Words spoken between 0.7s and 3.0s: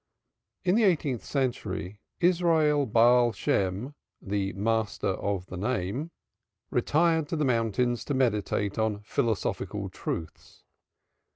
the eighteenth century Israel